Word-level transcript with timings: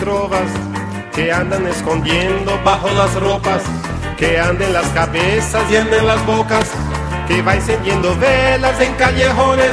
trovas 0.00 0.50
que 1.14 1.30
andan 1.30 1.66
escondiendo 1.66 2.58
bajo 2.64 2.88
las 2.90 3.14
ropas, 3.20 3.62
que 4.16 4.40
anden 4.40 4.72
las 4.72 4.86
cabezas 4.88 5.62
y 5.70 5.76
en 5.76 6.06
las 6.06 6.24
bocas, 6.26 6.70
que 7.28 7.42
va 7.42 7.54
encendiendo 7.54 8.16
velas 8.16 8.80
en 8.80 8.94
callejones, 8.94 9.72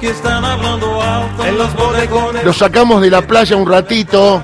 que 0.00 0.10
están 0.10 0.44
hablando 0.44 1.00
alto 1.02 1.44
en 1.44 1.58
los 1.58 1.74
bodegones. 1.74 2.44
Lo 2.44 2.52
sacamos 2.52 3.02
de 3.02 3.10
la 3.10 3.22
playa 3.22 3.56
un 3.56 3.68
ratito 3.68 4.42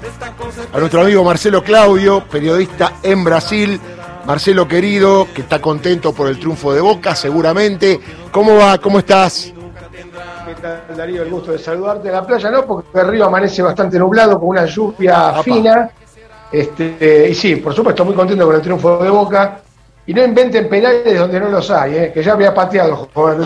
a 0.73 0.79
nuestro 0.79 1.01
amigo 1.01 1.25
Marcelo 1.25 1.65
Claudio, 1.65 2.25
periodista 2.25 2.93
en 3.03 3.25
Brasil. 3.25 3.81
Marcelo 4.27 4.67
querido, 4.67 5.29
que 5.35 5.43
está 5.43 5.61
contento 5.61 6.15
por 6.15 6.29
el 6.29 6.39
triunfo 6.39 6.73
de 6.73 6.81
Boca, 6.81 7.15
seguramente. 7.15 8.01
¿Cómo 8.31 8.57
va? 8.57 8.79
¿Cómo 8.79 8.99
estás? 8.99 9.53
¿Qué 10.65 10.71
tal, 10.71 10.97
Darío? 10.97 11.23
El 11.25 11.29
gusto 11.29 11.53
de 11.53 11.59
saludarte. 11.59 12.11
La 12.11 12.27
playa 12.27 12.51
no, 12.51 12.65
porque 12.65 12.99
el 12.99 13.09
río 13.09 13.27
amanece 13.27 13.61
bastante 13.61 13.99
nublado, 13.99 14.41
con 14.41 14.49
una 14.49 14.65
lluvia 14.65 15.43
fina. 15.43 15.91
Este, 16.51 17.29
y 17.31 17.35
sí, 17.35 17.57
por 17.57 17.75
supuesto, 17.75 18.03
muy 18.03 18.15
contento 18.15 18.47
con 18.47 18.57
el 18.57 18.63
triunfo 18.63 18.97
de 18.97 19.11
Boca. 19.11 19.61
Y 20.07 20.15
no 20.15 20.25
inventen 20.25 20.67
penales 20.71 21.19
donde 21.19 21.39
no 21.39 21.51
los 21.51 21.71
hay, 21.71 21.97
¿eh? 21.97 22.13
que 22.15 22.23
ya 22.23 22.33
había 22.33 22.55
pateado 22.55 23.11
joven. 23.13 23.41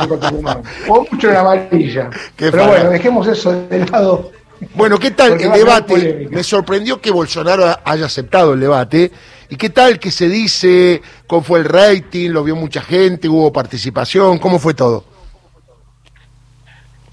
O 0.88 1.06
mucho 1.10 1.30
en 1.30 1.36
amarilla. 1.36 2.08
Qué 2.36 2.52
Pero 2.52 2.68
bueno, 2.68 2.90
dejemos 2.90 3.26
eso 3.26 3.66
de 3.68 3.84
lado. 3.84 4.30
Bueno, 4.76 4.96
¿qué 4.96 5.10
tal 5.10 5.40
el 5.40 5.50
debate? 5.50 6.28
Me 6.30 6.44
sorprendió 6.44 7.00
que 7.00 7.10
Bolsonaro 7.10 7.64
haya 7.84 8.06
aceptado 8.06 8.52
el 8.54 8.60
debate. 8.60 9.10
¿Y 9.48 9.56
qué 9.56 9.70
tal 9.70 9.98
que 9.98 10.12
se 10.12 10.28
dice? 10.28 11.02
¿Cómo 11.26 11.42
fue 11.42 11.58
el 11.58 11.64
rating? 11.64 12.30
¿Lo 12.30 12.44
vio 12.44 12.54
mucha 12.54 12.80
gente? 12.80 13.28
¿Hubo 13.28 13.52
participación? 13.52 14.38
¿Cómo 14.38 14.60
fue 14.60 14.74
todo? 14.74 15.07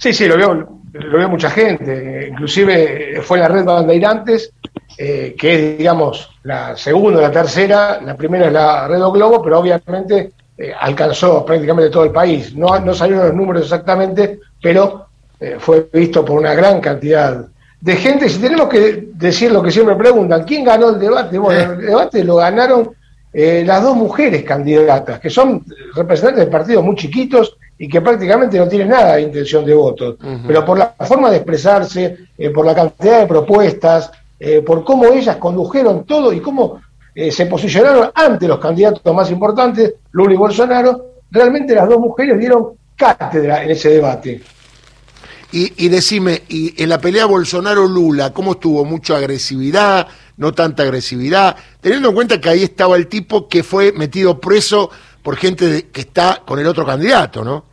Sí, 0.06 0.14
sí, 0.14 0.28
lo 0.28 0.38
vio, 0.38 0.54
lo 0.94 1.18
vio 1.18 1.28
mucha 1.28 1.50
gente. 1.50 2.28
Inclusive 2.30 3.18
eh, 3.18 3.22
fue 3.24 3.40
la 3.40 3.48
red 3.48 3.66
Bandeirantes, 3.66 4.54
eh, 5.00 5.36
que 5.36 5.56
es, 5.56 5.78
digamos, 5.80 6.30
la 6.44 6.78
segunda 6.78 7.18
o 7.18 7.22
la 7.24 7.32
tercera. 7.32 8.00
La 8.06 8.16
primera 8.16 8.46
es 8.46 8.54
la 8.54 8.88
red 8.88 9.02
O 9.02 9.12
Globo, 9.12 9.42
pero 9.42 9.58
obviamente 9.58 10.34
eh, 10.60 10.72
alcanzó 10.80 11.44
prácticamente 11.44 11.90
todo 11.90 12.04
el 12.04 12.12
país. 12.12 12.56
No, 12.56 12.80
no 12.82 12.94
salieron 12.94 13.26
los 13.26 13.36
números 13.36 13.64
exactamente, 13.64 14.42
pero 14.62 15.08
eh, 15.40 15.56
fue 15.58 15.90
visto 15.92 16.24
por 16.24 16.38
una 16.38 16.54
gran 16.54 16.80
cantidad 16.82 17.44
de 17.82 17.96
gente. 17.96 18.30
Si 18.30 18.40
tenemos 18.40 18.70
que 18.70 19.08
decir 19.12 19.52
lo 19.52 19.64
que 19.64 19.72
siempre 19.72 19.96
preguntan, 19.96 20.44
¿quién 20.44 20.66
ganó 20.66 20.92
el 20.92 21.00
debate? 21.00 21.40
Bueno, 21.40 21.74
el 21.74 21.82
debate 21.84 22.24
lo 22.24 22.36
ganaron 22.36 22.92
las 23.34 23.82
dos 23.82 23.98
mujeres 23.98 24.44
candidatas, 24.44 25.20
que 25.20 25.32
son 25.32 25.66
representantes 25.96 26.46
de 26.46 26.52
partidos 26.52 26.86
muy 26.86 26.96
chiquitos 26.96 27.58
y 27.78 27.90
que 27.90 28.02
prácticamente 28.02 28.58
no 28.58 28.68
tienen 28.68 28.90
nada 28.90 29.16
de 29.16 29.24
intención 29.24 29.66
de 29.66 29.74
voto, 29.74 30.18
pero 30.48 30.64
por 30.64 30.78
la 30.78 30.96
forma 31.06 31.30
de 31.30 31.38
expresarse, 31.38 32.18
eh, 32.38 32.50
por 32.50 32.66
la 32.66 32.74
cantidad 32.74 33.22
de 33.22 33.28
propuestas, 33.28 34.12
eh, 34.40 34.62
por 34.62 34.84
cómo 34.84 35.06
ellas 35.06 35.38
condujeron 35.38 36.06
todo 36.06 36.32
y 36.32 36.40
cómo 36.40 36.82
eh, 37.14 37.32
se 37.32 37.46
posicionaron 37.46 38.12
ante 38.14 38.48
los 38.48 38.60
candidatos 38.60 39.14
más 39.14 39.30
importantes, 39.30 39.96
Lula 40.12 40.34
y 40.34 40.38
Bolsonaro, 40.38 41.06
realmente 41.32 41.76
las 41.76 41.88
dos 41.88 42.00
mujeres 42.00 42.40
dieron 42.40 42.74
cátedra 42.96 43.64
en 43.64 43.72
ese 43.72 43.90
debate. 43.90 44.42
Y, 45.52 45.86
y 45.86 45.90
decime, 45.90 46.44
y 46.50 46.82
en 46.82 46.90
la 46.90 47.00
pelea 47.00 47.26
Bolsonaro-Lula, 47.26 48.34
¿cómo 48.34 48.54
estuvo? 48.54 48.84
¿Mucha 48.84 49.18
agresividad? 49.18 50.08
¿No 50.38 50.54
tanta 50.54 50.84
agresividad? 50.84 51.56
Teniendo 51.80 52.10
en 52.10 52.16
cuenta 52.16 52.42
que 52.42 52.50
ahí 52.50 52.64
estaba 52.64 52.98
el 52.98 53.08
tipo 53.08 53.48
que 53.48 53.64
fue 53.64 53.94
metido 53.94 54.40
preso 54.42 54.90
por 55.26 55.38
gente 55.38 55.68
de- 55.68 55.88
que 55.90 56.02
está 56.02 56.44
con 56.46 56.60
el 56.60 56.68
otro 56.68 56.86
candidato, 56.86 57.44
¿no? 57.44 57.66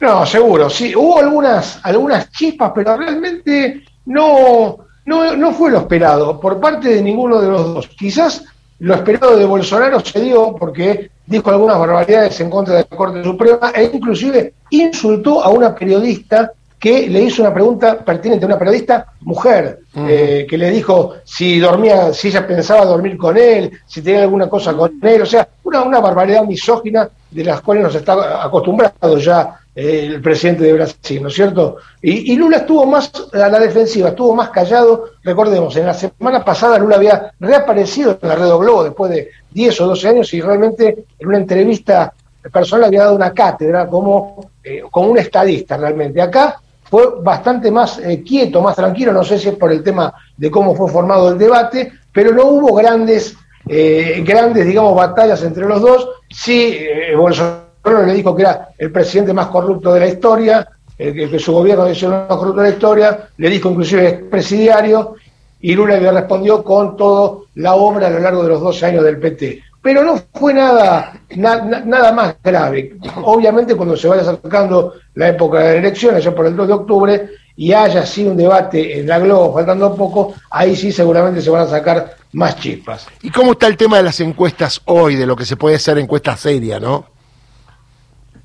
No, 0.00 0.24
seguro, 0.24 0.70
sí. 0.70 0.96
Hubo 0.96 1.18
algunas, 1.18 1.78
algunas 1.82 2.30
chispas, 2.30 2.72
pero 2.74 2.96
realmente 2.96 3.84
no, 4.06 4.78
no, 5.04 5.36
no 5.36 5.52
fue 5.52 5.70
lo 5.70 5.80
esperado 5.80 6.40
por 6.40 6.58
parte 6.58 6.88
de 6.88 7.02
ninguno 7.02 7.38
de 7.38 7.48
los 7.48 7.74
dos. 7.74 7.88
Quizás 7.88 8.44
lo 8.78 8.94
esperado 8.94 9.36
de 9.36 9.44
Bolsonaro 9.44 10.00
se 10.00 10.20
dio 10.22 10.56
porque 10.58 11.10
dijo 11.26 11.50
algunas 11.50 11.78
barbaridades 11.78 12.40
en 12.40 12.48
contra 12.48 12.74
de 12.76 12.86
la 12.90 12.96
Corte 12.96 13.22
Suprema 13.22 13.72
e 13.74 13.90
inclusive 13.92 14.54
insultó 14.70 15.44
a 15.44 15.50
una 15.50 15.74
periodista 15.74 16.50
que 16.82 17.08
le 17.08 17.22
hizo 17.22 17.42
una 17.42 17.54
pregunta 17.54 18.04
pertinente, 18.04 18.44
una 18.44 18.58
periodista 18.58 19.06
mujer, 19.20 19.82
eh, 19.94 20.44
que 20.50 20.58
le 20.58 20.68
dijo 20.68 21.14
si 21.22 21.60
dormía, 21.60 22.12
si 22.12 22.26
ella 22.26 22.44
pensaba 22.44 22.84
dormir 22.84 23.16
con 23.16 23.36
él, 23.36 23.70
si 23.86 24.02
tenía 24.02 24.22
alguna 24.22 24.48
cosa 24.48 24.74
con 24.74 24.98
él, 25.00 25.22
o 25.22 25.26
sea, 25.26 25.46
una, 25.62 25.82
una 25.82 26.00
barbaridad 26.00 26.42
misógina 26.42 27.08
de 27.30 27.44
las 27.44 27.60
cuales 27.60 27.84
nos 27.84 27.94
está 27.94 28.44
acostumbrado 28.44 29.16
ya 29.18 29.60
eh, 29.72 30.06
el 30.06 30.20
presidente 30.20 30.64
de 30.64 30.72
Brasil, 30.72 31.22
¿no 31.22 31.28
es 31.28 31.34
cierto? 31.34 31.76
Y, 32.02 32.32
y 32.32 32.36
Lula 32.36 32.56
estuvo 32.56 32.84
más 32.84 33.12
a 33.32 33.48
la 33.48 33.60
defensiva, 33.60 34.08
estuvo 34.08 34.34
más 34.34 34.50
callado. 34.50 35.10
Recordemos, 35.22 35.76
en 35.76 35.86
la 35.86 35.94
semana 35.94 36.44
pasada 36.44 36.78
Lula 36.78 36.96
había 36.96 37.32
reaparecido 37.38 38.18
en 38.20 38.28
la 38.28 38.34
Red 38.34 38.56
Globo 38.56 38.82
después 38.82 39.12
de 39.12 39.30
10 39.52 39.80
o 39.82 39.86
12 39.86 40.08
años 40.08 40.34
y 40.34 40.40
realmente 40.40 41.04
en 41.16 41.28
una 41.28 41.36
entrevista 41.36 42.12
personal 42.52 42.86
había 42.86 43.04
dado 43.04 43.14
una 43.14 43.32
cátedra 43.32 43.86
como, 43.86 44.50
eh, 44.64 44.82
como 44.90 45.12
un 45.12 45.18
estadista 45.18 45.76
realmente. 45.76 46.20
Acá 46.20 46.58
fue 46.92 47.22
bastante 47.22 47.70
más 47.70 47.98
eh, 48.00 48.22
quieto, 48.22 48.60
más 48.60 48.76
tranquilo, 48.76 49.14
no 49.14 49.24
sé 49.24 49.38
si 49.38 49.48
es 49.48 49.56
por 49.56 49.72
el 49.72 49.82
tema 49.82 50.12
de 50.36 50.50
cómo 50.50 50.74
fue 50.74 50.90
formado 50.90 51.32
el 51.32 51.38
debate, 51.38 51.90
pero 52.12 52.34
no 52.34 52.44
hubo 52.44 52.74
grandes, 52.74 53.34
eh, 53.66 54.22
grandes, 54.22 54.66
digamos, 54.66 54.94
batallas 54.94 55.42
entre 55.42 55.64
los 55.64 55.80
dos. 55.80 56.06
Sí, 56.28 56.76
eh, 56.78 57.16
Bolsonaro 57.16 58.04
le 58.06 58.12
dijo 58.12 58.36
que 58.36 58.42
era 58.42 58.68
el 58.76 58.92
presidente 58.92 59.32
más 59.32 59.46
corrupto 59.46 59.94
de 59.94 60.00
la 60.00 60.06
historia, 60.08 60.68
eh, 60.98 61.14
que, 61.14 61.38
su 61.38 61.54
gobierno 61.54 61.86
es 61.86 62.02
el 62.02 62.10
más 62.10 62.26
corrupto 62.26 62.60
de 62.60 62.68
la 62.68 62.74
historia, 62.74 63.28
le 63.38 63.48
dijo 63.48 63.70
inclusive 63.70 64.06
es 64.08 64.14
presidiario, 64.24 65.14
y 65.62 65.74
Lula 65.74 65.96
le 65.96 66.12
respondió 66.12 66.62
con 66.62 66.94
toda 66.94 67.38
la 67.54 67.74
obra 67.74 68.08
a 68.08 68.10
lo 68.10 68.18
largo 68.18 68.42
de 68.42 68.50
los 68.50 68.60
12 68.60 68.84
años 68.84 69.04
del 69.04 69.18
PT. 69.18 69.62
Pero 69.82 70.04
no 70.04 70.20
fue 70.32 70.54
nada, 70.54 71.12
na- 71.34 71.60
na- 71.62 71.80
nada 71.80 72.12
más 72.12 72.36
grave. 72.42 72.96
Obviamente 73.24 73.74
cuando 73.74 73.96
se 73.96 74.06
vaya 74.06 74.22
acercando 74.22 74.94
la 75.14 75.28
época 75.28 75.58
de 75.58 75.72
la 75.72 75.78
elección, 75.80 76.14
allá 76.14 76.32
por 76.34 76.46
el 76.46 76.54
2 76.54 76.68
de 76.68 76.72
octubre, 76.74 77.28
y 77.56 77.72
haya 77.72 78.00
así 78.02 78.24
un 78.26 78.36
debate 78.36 79.00
en 79.00 79.08
la 79.08 79.18
Globo, 79.18 79.52
faltando 79.54 79.94
poco, 79.96 80.34
ahí 80.50 80.76
sí 80.76 80.92
seguramente 80.92 81.42
se 81.42 81.50
van 81.50 81.62
a 81.62 81.66
sacar 81.66 82.14
más 82.32 82.56
chispas. 82.60 83.06
¿Y 83.22 83.30
cómo 83.30 83.52
está 83.52 83.66
el 83.66 83.76
tema 83.76 83.96
de 83.96 84.04
las 84.04 84.20
encuestas 84.20 84.80
hoy, 84.86 85.16
de 85.16 85.26
lo 85.26 85.34
que 85.36 85.44
se 85.44 85.56
puede 85.56 85.76
hacer 85.76 85.98
encuestas 85.98 86.40
serias, 86.40 86.80
no? 86.80 87.06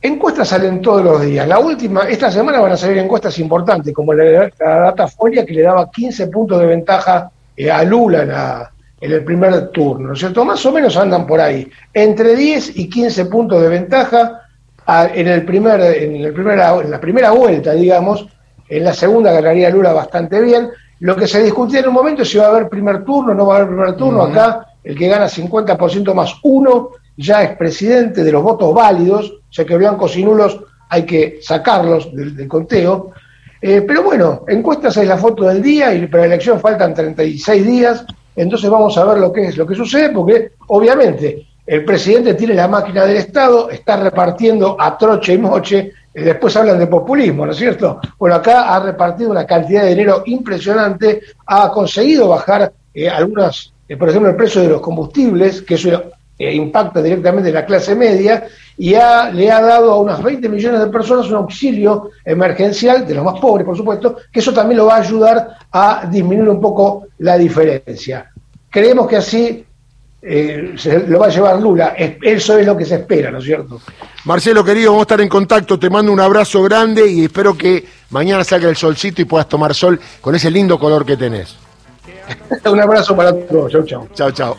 Encuestas 0.02 0.50
salen 0.50 0.81
todos 0.81 1.03
los 1.03 1.22
días. 1.22 1.47
La 1.47 1.59
última, 1.59 2.02
esta 2.03 2.31
semana 2.31 2.59
van 2.62 2.72
a 2.74 2.78
salir 2.78 2.97
encuestas 3.00 3.38
importantes, 3.40 3.94
como 3.94 4.14
la, 4.14 4.24
de- 4.24 4.53
la 4.59 4.70
Datafolia, 4.81 5.46
que 5.46 5.53
le 5.53 5.62
daba 5.64 5.90
15 5.90 6.28
puntos 6.28 6.59
de 6.59 6.66
ventaja 6.68 7.31
eh, 7.56 7.72
a 7.72 7.84
Lula 7.84 8.22
en, 8.24 8.28
la- 8.30 8.72
en 9.00 9.12
el 9.12 9.24
primer 9.24 9.69
turno, 9.69 10.08
¿no 10.08 10.13
es 10.13 10.19
cierto? 10.19 10.44
Más 10.44 10.66
o 10.66 10.72
menos 10.72 10.97
andan 10.97 11.28
por 11.28 11.40
ahí. 11.40 11.69
Entre 11.94 12.35
10 12.35 12.78
y 12.78 12.90
15 12.90 13.25
puntos 13.25 13.62
de 13.62 13.69
ventaja 13.69 14.41
en, 15.13 15.28
el 15.28 15.46
primer, 15.46 15.81
en, 15.81 16.16
el 16.16 16.34
primera, 16.34 16.75
en 16.81 16.91
la 16.91 17.00
primera 17.00 17.31
vuelta, 17.31 17.74
digamos. 17.74 18.28
En 18.69 18.84
la 18.84 18.94
segunda 18.94 19.31
ganaría 19.31 19.69
Lula 19.69 19.94
bastante 19.94 20.41
bien. 20.41 20.69
Lo 21.00 21.16
que 21.16 21.28
se 21.28 21.44
discutía 21.44 21.81
en 21.81 21.90
un 21.90 21.94
momento 21.94 22.24
es 22.24 22.30
si 22.30 22.38
va 22.38 22.46
a 22.46 22.50
haber 22.50 22.69
primer 22.69 23.03
turno, 23.06 23.34
no 23.34 23.46
va 23.46 23.56
a 23.56 23.58
haber 23.58 23.69
primer 23.69 23.96
turno. 23.96 24.24
Acá 24.24 24.66
el 24.84 24.97
que 24.97 25.08
gana 25.08 25.25
50% 25.25 26.14
más 26.14 26.34
uno 26.44 26.90
ya 27.16 27.44
es 27.44 27.58
presidente 27.58 28.24
de 28.24 28.31
los 28.31 28.41
votos 28.44 28.74
válidos, 28.74 29.31
o 29.31 29.53
sea 29.53 29.66
que 29.66 29.75
blancos 29.75 30.16
y 30.18 30.24
nulos 30.24 30.59
hay 30.90 31.03
que 31.03 31.40
sacarlos 31.41 32.14
del, 32.16 32.35
del 32.35 32.47
conteo. 32.47 33.12
Eh, 33.62 33.81
pero 33.81 34.03
bueno, 34.03 34.44
encuestas 34.47 34.97
es 34.97 35.08
la 35.08 35.18
foto 35.18 35.46
del 35.46 35.62
día 35.62 35.94
y 35.94 36.06
para 36.08 36.24
la 36.24 36.35
elección 36.35 36.59
faltan 36.59 36.94
36 36.94 37.66
días, 37.66 38.06
entonces 38.38 38.70
vamos 38.70 38.98
a 38.98 39.03
ver 39.03 39.18
lo 39.18 39.34
que 39.34 39.48
es 39.48 39.58
lo 39.58 39.68
que 39.68 39.75
sucede, 39.75 40.09
porque 40.09 40.52
obviamente 40.68 41.48
el 41.68 41.84
presidente 41.84 42.34
tiene 42.36 42.53
la 42.53 42.70
máquina 42.70 43.06
del 43.06 43.18
Estado, 43.18 43.70
está 43.70 43.98
repartiendo 43.98 44.78
a 44.80 44.98
troche 44.98 45.34
y 45.34 45.38
moche, 45.38 45.92
eh, 46.14 46.24
después 46.24 46.56
hablan 46.56 46.80
de 46.80 46.88
populismo, 46.88 47.46
¿no 47.46 47.52
es 47.52 47.58
cierto? 47.58 48.00
Bueno, 48.18 48.38
acá 48.38 48.74
ha 48.74 48.80
repartido 48.80 49.31
una 49.31 49.46
cantidad 49.46 49.84
de 49.84 49.90
dinero 49.90 50.24
impresionante, 50.28 51.22
ha 51.46 51.70
conseguido 51.70 52.30
bajar 52.30 52.72
eh, 52.94 53.09
algunas, 53.09 53.73
eh, 53.90 53.97
por 53.97 54.08
ejemplo, 54.08 54.29
el 54.29 54.38
precio 54.38 54.61
de 54.61 54.70
los 54.70 54.82
combustibles, 54.82 55.61
que 55.61 55.76
eso 55.76 56.03
impacta 56.40 57.02
directamente 57.02 57.50
en 57.50 57.56
la 57.56 57.66
clase 57.66 57.96
media, 57.96 58.46
y 58.78 58.91
le 58.91 59.52
ha 59.52 59.61
dado 59.61 59.91
a 59.91 60.00
unas 60.00 60.22
20 60.22 60.47
millones 60.50 60.79
de 60.79 60.88
personas 60.88 61.28
un 61.29 61.35
auxilio 61.35 62.11
emergencial, 62.23 63.08
de 63.08 63.16
los 63.16 63.26
más 63.26 63.40
pobres, 63.40 63.66
por 63.66 63.76
supuesto, 63.76 64.17
que 64.32 64.40
eso 64.40 64.53
también 64.53 64.78
lo 64.78 64.85
va 64.85 64.97
a 64.97 65.02
ayudar 65.02 65.58
a 65.72 66.08
disminuir 66.08 66.47
un 66.47 66.61
poco 66.61 67.08
la 67.17 67.40
diferencia. 67.40 68.32
Creemos 68.78 69.08
que 69.08 69.16
así 69.16 69.66
eh, 70.22 70.74
se 70.78 71.00
lo 71.08 71.18
va 71.18 71.26
a 71.26 71.29
llevar 71.29 71.59
Lula. 71.59 71.96
Es- 71.97 72.18
Eso 72.22 72.59
es 72.59 72.66
lo 72.68 72.78
que 72.78 72.85
se 72.85 72.94
espera, 72.96 73.32
¿no 73.32 73.40
es 73.40 73.44
cierto? 73.46 73.82
Marcelo, 74.26 74.64
querido, 74.64 74.91
vamos 74.91 75.02
a 75.02 75.08
estar 75.08 75.22
en 75.22 75.29
contacto. 75.29 75.79
Te 75.79 75.90
mando 75.90 76.12
un 76.12 76.20
abrazo 76.20 76.62
grande 76.62 77.08
y 77.09 77.24
espero 77.24 77.58
que 77.58 77.84
mañana 78.12 78.44
salga 78.44 78.70
el 78.70 78.76
solcito 78.76 79.20
y 79.20 79.26
puedas 79.26 79.50
tomar 79.50 79.74
sol 79.74 80.00
con 80.22 80.35
ese 80.35 80.52
lindo 80.52 80.78
color 80.78 81.03
que 81.08 81.18
tenés. 81.18 81.56
Un 82.72 82.79
abrazo 82.79 83.16
para 83.16 83.34
todos. 83.34 83.72
Chau, 83.72 83.84
chau. 83.84 84.08
Chao, 84.14 84.32
chao. 84.32 84.56